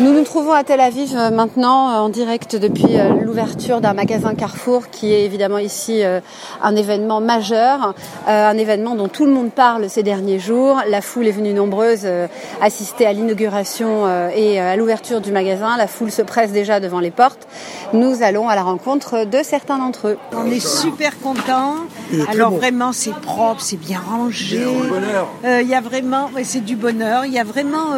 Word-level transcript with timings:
Nous 0.00 0.14
nous 0.14 0.24
trouvons 0.24 0.52
à 0.52 0.64
Tel 0.64 0.80
Aviv 0.80 1.14
euh, 1.14 1.30
maintenant 1.30 1.90
euh, 1.90 1.98
en 1.98 2.08
direct 2.08 2.56
depuis 2.56 2.98
euh, 2.98 3.20
l'ouverture 3.22 3.82
d'un 3.82 3.92
magasin 3.92 4.34
Carrefour 4.34 4.88
qui 4.88 5.12
est 5.12 5.26
évidemment 5.26 5.58
ici 5.58 6.02
un 6.62 6.76
événement 6.76 7.20
majeur, 7.20 7.94
un 8.26 8.56
événement 8.56 8.94
dont 8.94 9.08
tout 9.08 9.26
le 9.26 9.30
monde 9.30 9.50
parle 9.50 9.88
ces 9.88 10.02
derniers 10.02 10.38
jours. 10.38 10.80
La 10.88 11.00
foule 11.00 11.26
est 11.26 11.32
venue 11.32 11.52
nombreuse 11.52 12.06
assister 12.60 13.06
à 13.06 13.12
l'inauguration 13.12 14.06
et 14.34 14.58
à 14.58 14.76
l'ouverture 14.76 15.20
du 15.20 15.32
magasin. 15.32 15.76
La 15.76 15.86
foule 15.86 16.10
se 16.10 16.22
presse 16.22 16.52
déjà 16.52 16.80
devant 16.80 17.00
les 17.00 17.10
portes. 17.10 17.46
Nous 17.92 18.22
allons 18.22 18.48
à 18.48 18.54
la 18.54 18.62
rencontre 18.62 19.24
de 19.24 19.38
certains 19.42 19.78
d'entre 19.78 20.08
eux. 20.08 20.18
On 20.32 20.50
est 20.50 20.64
super 20.64 21.18
contents. 21.20 21.76
Alors 22.28 22.52
vraiment 22.52 22.92
c'est 22.92 23.14
propre, 23.14 23.60
c'est 23.60 23.78
bien 23.78 24.00
rangé. 24.00 24.66
Il 25.44 25.68
y 25.68 25.74
a 25.74 25.80
vraiment, 25.80 26.30
c'est 26.42 26.64
du 26.64 26.76
bonheur. 26.76 27.26
Il 27.26 27.32
y 27.32 27.38
a 27.38 27.44
vraiment. 27.44 27.94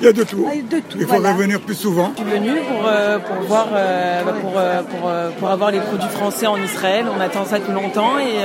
Il 0.00 0.04
y 0.04 0.08
a 0.08 0.12
de 0.12 0.24
tout. 0.24 0.46
De 0.70 0.80
tout 0.80 0.98
venir 1.44 1.60
plus 1.60 1.74
souvent 1.74 2.12
Je 2.16 2.22
suis 2.22 2.30
venue 2.30 2.58
pour, 2.60 2.86
euh, 2.86 3.18
pour 3.18 3.36
voir, 3.46 3.68
euh, 3.74 4.22
pour, 4.40 4.52
euh, 4.56 4.82
pour, 4.82 5.10
pour, 5.38 5.50
avoir 5.50 5.70
les 5.70 5.80
produits 5.80 6.08
français 6.08 6.46
en 6.46 6.56
Israël. 6.56 7.04
On 7.14 7.20
attend 7.20 7.44
ça 7.44 7.58
depuis 7.58 7.72
longtemps 7.72 8.18
et 8.18 8.40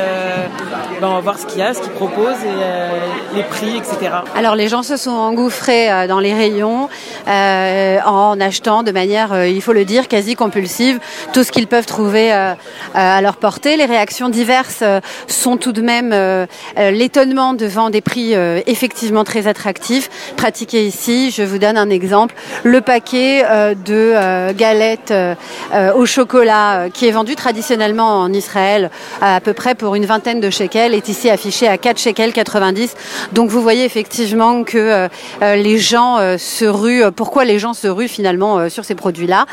ben, 0.99 1.07
on 1.07 1.13
va 1.13 1.19
voir 1.21 1.39
ce 1.39 1.45
qu'il 1.45 1.59
y 1.59 1.61
a, 1.61 1.73
ce 1.73 1.79
qu'ils 1.79 1.91
proposent 1.91 2.43
et 2.43 3.35
les 3.35 3.43
prix, 3.43 3.77
etc. 3.77 4.11
Alors 4.35 4.55
les 4.55 4.67
gens 4.67 4.83
se 4.83 4.97
sont 4.97 5.11
engouffrés 5.11 6.07
dans 6.07 6.19
les 6.19 6.33
rayons 6.33 6.89
en 7.27 8.41
achetant 8.41 8.83
de 8.83 8.91
manière, 8.91 9.45
il 9.45 9.61
faut 9.61 9.73
le 9.73 9.85
dire, 9.85 10.07
quasi 10.07 10.35
compulsive 10.35 10.99
tout 11.31 11.43
ce 11.43 11.51
qu'ils 11.51 11.67
peuvent 11.67 11.85
trouver 11.85 12.31
à 12.31 13.21
leur 13.21 13.37
portée. 13.37 13.77
Les 13.77 13.85
réactions 13.85 14.29
diverses 14.29 14.83
sont 15.27 15.57
tout 15.57 15.71
de 15.71 15.81
même 15.81 16.47
l'étonnement 16.77 17.53
devant 17.53 17.89
des 17.89 18.01
prix 18.01 18.33
effectivement 18.67 19.23
très 19.23 19.47
attractifs 19.47 20.09
pratiqués 20.35 20.85
ici. 20.85 21.31
Je 21.31 21.43
vous 21.43 21.59
donne 21.59 21.77
un 21.77 21.89
exemple. 21.89 22.35
Le 22.63 22.81
paquet 22.89 23.45
euh, 23.45 23.75
de 23.75 24.13
euh, 24.15 24.51
galettes 24.51 25.11
euh, 25.11 25.35
au 25.93 26.07
chocolat 26.07 26.89
qui 26.91 27.07
est 27.07 27.11
vendu 27.11 27.35
traditionnellement 27.35 28.21
en 28.21 28.33
Israël 28.33 28.89
à, 29.21 29.39
peu 29.41 29.53
près 29.53 29.75
pour 29.75 29.93
une 29.93 30.07
vingtaine 30.07 30.39
de 30.39 30.49
shekels 30.49 30.95
est 30.95 31.07
ici 31.07 31.29
affiché 31.29 31.67
à 31.67 31.77
4 31.77 31.99
shekels 31.99 32.33
90. 32.33 32.95
Donc 33.31 33.51
vous 33.51 33.61
voyez 33.61 33.85
effectivement 33.85 34.63
que 34.63 35.07
les 35.41 35.77
gens 35.77 36.17
se 36.39 36.65
ruent. 36.65 37.11
Pourquoi 37.15 37.45
les 37.45 37.59
gens 37.59 37.75
se 37.75 37.87
ruent 37.87 38.07
finalement 38.07 38.69
sur 38.69 38.85
ces 38.85 38.95
produits-là 38.95 39.45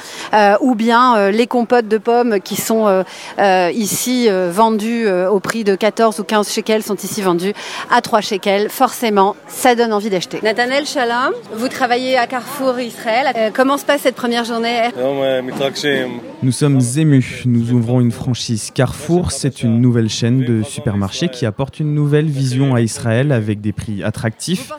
Ou 0.61 0.75
bien 0.75 1.31
les 1.31 1.47
compotes 1.47 1.89
de 1.89 1.99
pommes 1.99 2.41
qui 2.41 2.57
sont 2.57 3.05
ici 3.39 4.29
vendues 4.31 5.11
au 5.11 5.41
prix 5.41 5.65
de 5.65 5.75
14 5.75 6.21
ou 6.21 6.25
15 6.25 6.51
shekels 6.51 6.83
sont 6.83 6.97
ici 6.97 7.21
vendues 7.21 7.55
à 7.91 8.01
3 8.01 8.21
shekels. 8.23 8.71
Forcément, 8.71 9.37
ça 9.49 9.75
donne 9.75 9.93
envie 9.93 10.11
d'acheter. 10.11 10.41
Nathanaël 10.43 10.87
Shalom, 10.87 11.35
vous 11.53 11.69
travaillez 11.69 12.17
à 12.17 12.27
Carrefour 12.27 12.79
Israël. 12.81 13.26
Euh, 13.35 13.51
comment 13.53 13.77
se 13.77 13.85
passe 13.85 14.03
cette 14.03 14.15
première 14.15 14.45
journée? 14.45 14.91
Nous 16.43 16.53
sommes 16.53 16.81
émus. 16.97 17.43
Nous 17.47 17.73
ouvrons 17.73 18.01
une 18.01 18.13
franchise 18.13 18.71
Carrefour. 18.71 19.33
C'est 19.33 19.63
une 19.63 19.81
nouvelle 19.81 20.09
chaîne 20.09 20.45
de 20.45 20.63
supermarchés 20.63 21.29
qui 21.29 21.47
apporte 21.47 21.81
une 21.81 21.95
nouvelle 21.95 22.27
vision 22.27 22.75
à 22.75 22.81
Israël 22.81 23.33
avec 23.33 23.61
des 23.61 23.73
prix 23.73 24.03
attractifs. 24.03 24.71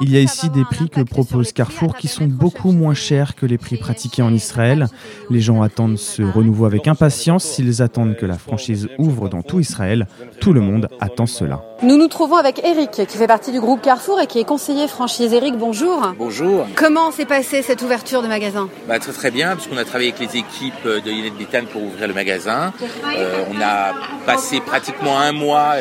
Il 0.00 0.10
y 0.10 0.16
a 0.16 0.20
ici 0.20 0.50
des 0.50 0.64
prix 0.64 0.88
que 0.88 1.02
propose 1.02 1.52
Carrefour 1.52 1.96
qui 1.96 2.08
sont 2.08 2.26
beaucoup 2.26 2.72
moins 2.72 2.94
chers 2.94 3.34
que 3.34 3.46
les 3.46 3.58
prix 3.58 3.76
pratiqués 3.76 4.22
en 4.22 4.32
Israël. 4.32 4.86
Les 5.30 5.40
gens 5.40 5.62
attendent 5.62 5.98
ce 5.98 6.22
renouveau 6.22 6.64
avec 6.66 6.88
impatience. 6.88 7.44
S'ils 7.44 7.82
attendent 7.82 8.16
que 8.16 8.26
la 8.26 8.38
franchise 8.38 8.88
ouvre 8.98 9.28
dans 9.28 9.42
tout 9.42 9.60
Israël, 9.60 10.06
tout 10.40 10.52
le 10.52 10.60
monde 10.60 10.88
attend 11.00 11.26
cela. 11.26 11.62
Nous 11.82 11.96
nous 11.96 12.06
trouvons 12.06 12.36
avec 12.36 12.64
Eric 12.64 12.92
qui 13.08 13.18
fait 13.18 13.26
partie 13.26 13.50
du 13.50 13.58
groupe 13.58 13.82
Carrefour 13.82 14.20
et 14.20 14.28
qui 14.28 14.38
est 14.38 14.44
conseiller 14.44 14.86
franchise. 14.86 15.32
Eric, 15.32 15.56
bonjour. 15.56 16.14
Bonjour. 16.16 16.64
Comment 16.76 17.10
s'est 17.10 17.24
passée 17.24 17.60
cette 17.60 17.82
ouverture 17.82 18.22
de 18.22 18.28
magasin 18.28 18.68
bah, 18.86 19.00
Très 19.00 19.10
très 19.10 19.32
bien, 19.32 19.56
puisqu'on 19.56 19.76
a 19.78 19.84
travaillé 19.84 20.12
avec 20.12 20.20
les 20.20 20.38
équipes 20.38 20.84
de 20.84 21.10
Yannette 21.10 21.34
Bitan 21.34 21.64
pour 21.72 21.82
ouvrir 21.82 22.06
le 22.06 22.14
magasin. 22.14 22.72
Euh, 23.16 23.44
on 23.50 23.60
a 23.60 23.94
passé 24.24 24.60
pratiquement 24.60 25.18
un 25.18 25.32
mois 25.32 25.74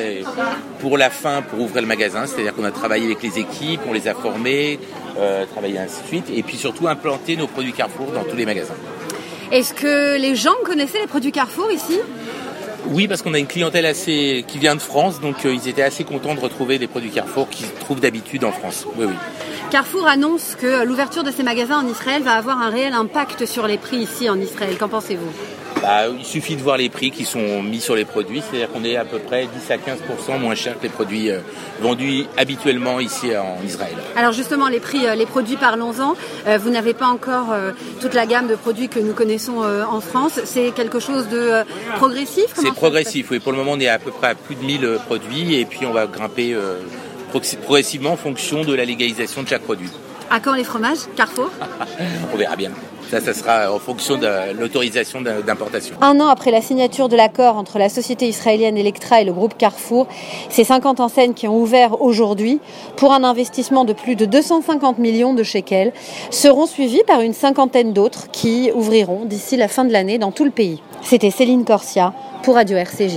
pour 0.79 0.97
la 0.97 1.11
fin 1.11 1.43
pour 1.43 1.61
ouvrir 1.61 1.83
le 1.83 1.87
magasin, 1.87 2.25
c'est-à-dire 2.25 2.55
qu'on 2.55 2.65
a 2.65 2.71
travaillé 2.71 3.05
avec 3.05 3.21
les 3.21 3.37
équipes, 3.37 3.81
on 3.87 3.93
les 3.93 4.07
a 4.07 4.15
formés, 4.15 4.79
euh, 5.19 5.45
travaillé 5.45 5.77
ainsi 5.77 6.01
de 6.01 6.07
suite, 6.07 6.25
et 6.33 6.41
puis 6.41 6.57
surtout 6.57 6.87
implanté 6.87 7.37
nos 7.37 7.45
produits 7.45 7.73
Carrefour 7.73 8.07
dans 8.07 8.23
tous 8.23 8.35
les 8.35 8.47
magasins. 8.47 8.73
Est-ce 9.51 9.75
que 9.75 10.17
les 10.17 10.35
gens 10.35 10.55
connaissaient 10.65 11.01
les 11.01 11.07
produits 11.07 11.31
Carrefour 11.31 11.71
ici? 11.71 11.99
Oui, 12.87 13.07
parce 13.07 13.21
qu'on 13.21 13.33
a 13.33 13.39
une 13.39 13.47
clientèle 13.47 13.85
assez 13.85 14.43
qui 14.47 14.57
vient 14.57 14.75
de 14.75 14.81
France, 14.81 15.19
donc 15.19 15.45
euh, 15.45 15.53
ils 15.53 15.67
étaient 15.67 15.81
assez 15.81 16.03
contents 16.03 16.35
de 16.35 16.39
retrouver 16.39 16.79
des 16.79 16.87
produits 16.87 17.11
Carrefour 17.11 17.49
qu'ils 17.49 17.71
trouvent 17.79 17.99
d'habitude 17.99 18.43
en 18.43 18.51
France. 18.51 18.85
Oui, 18.97 19.05
oui. 19.07 19.13
Carrefour 19.69 20.07
annonce 20.07 20.55
que 20.59 20.83
l'ouverture 20.83 21.23
de 21.23 21.31
ces 21.31 21.43
magasins 21.43 21.79
en 21.79 21.87
Israël 21.87 22.23
va 22.23 22.33
avoir 22.33 22.59
un 22.59 22.69
réel 22.69 22.93
impact 22.93 23.45
sur 23.45 23.67
les 23.67 23.77
prix 23.77 23.97
ici 23.97 24.29
en 24.29 24.39
Israël. 24.39 24.77
Qu'en 24.77 24.89
pensez-vous? 24.89 25.31
Bah, 25.81 26.07
il 26.17 26.25
suffit 26.25 26.55
de 26.55 26.61
voir 26.61 26.77
les 26.77 26.89
prix 26.89 27.11
qui 27.11 27.25
sont 27.25 27.63
mis 27.63 27.81
sur 27.81 27.95
les 27.95 28.05
produits, 28.05 28.41
c'est-à-dire 28.41 28.71
qu'on 28.71 28.83
est 28.83 28.95
à 28.95 29.05
peu 29.05 29.19
près 29.19 29.47
10 29.47 29.71
à 29.71 29.77
15% 29.77 30.39
moins 30.39 30.55
cher 30.55 30.77
que 30.77 30.83
les 30.83 30.89
produits 30.89 31.31
euh, 31.31 31.39
vendus 31.81 32.25
habituellement 32.37 32.99
ici 32.99 33.35
en 33.35 33.65
Israël. 33.65 33.95
Alors 34.15 34.31
justement, 34.31 34.67
les 34.67 34.79
prix, 34.79 35.05
euh, 35.05 35.15
les 35.15 35.25
produits, 35.25 35.57
parlons-en. 35.57 36.15
vous 36.59 36.69
n'avez 36.69 36.93
pas 36.93 37.07
encore 37.07 37.53
toute 37.99 38.13
la 38.13 38.25
gamme 38.25 38.47
de 38.47 38.55
produits 38.55 38.89
que 38.89 38.99
nous 38.99 39.13
connaissons 39.13 39.63
en 39.63 40.01
France. 40.01 40.39
C'est 40.45 40.71
quelque 40.71 40.99
chose 40.99 41.27
de 41.29 41.63
progressif? 41.95 42.45
C'est 42.55 42.73
progressif, 42.73 43.31
oui. 43.31 43.39
Pour 43.39 43.51
le 43.51 43.57
moment, 43.57 43.71
on 43.73 43.79
est 43.79 43.87
à 43.87 43.99
peu 43.99 44.11
près 44.11 44.27
à 44.27 44.35
plus 44.35 44.55
de 44.55 44.63
1000 44.63 44.99
produits 45.05 45.55
et 45.55 45.65
puis 45.65 45.85
on 45.85 45.91
va 45.91 46.07
grimper 46.07 46.55
progressivement 47.63 48.13
en 48.13 48.17
fonction 48.17 48.63
de 48.63 48.73
la 48.73 48.85
légalisation 48.85 49.43
de 49.43 49.47
chaque 49.47 49.63
produit. 49.63 49.89
À 50.33 50.39
quand 50.39 50.53
les 50.53 50.63
fromages 50.63 50.99
Carrefour 51.17 51.49
On 52.33 52.37
verra 52.37 52.55
bien. 52.55 52.71
Ça, 53.09 53.19
ça 53.19 53.33
sera 53.33 53.69
en 53.69 53.79
fonction 53.79 54.17
de 54.17 54.57
l'autorisation 54.57 55.19
d'importation. 55.19 55.97
Un 55.99 56.21
an 56.21 56.27
après 56.27 56.51
la 56.51 56.61
signature 56.61 57.09
de 57.09 57.17
l'accord 57.17 57.57
entre 57.57 57.77
la 57.77 57.89
société 57.89 58.29
israélienne 58.29 58.77
Electra 58.77 59.19
et 59.19 59.25
le 59.25 59.33
groupe 59.33 59.57
Carrefour, 59.57 60.07
ces 60.49 60.63
50 60.63 61.01
enseignes 61.01 61.33
qui 61.33 61.49
ont 61.49 61.59
ouvert 61.59 62.01
aujourd'hui 62.01 62.61
pour 62.95 63.11
un 63.11 63.25
investissement 63.25 63.83
de 63.83 63.91
plus 63.91 64.15
de 64.15 64.23
250 64.23 64.99
millions 64.99 65.33
de 65.33 65.43
shekels 65.43 65.91
seront 66.29 66.65
suivies 66.65 67.03
par 67.05 67.19
une 67.19 67.33
cinquantaine 67.33 67.91
d'autres 67.91 68.31
qui 68.31 68.71
ouvriront 68.73 69.25
d'ici 69.25 69.57
la 69.57 69.67
fin 69.67 69.83
de 69.83 69.91
l'année 69.91 70.17
dans 70.17 70.31
tout 70.31 70.45
le 70.45 70.51
pays. 70.51 70.81
C'était 71.01 71.31
Céline 71.31 71.65
Corsia 71.65 72.13
pour 72.43 72.55
Radio 72.55 72.77
RCJ. 72.77 73.09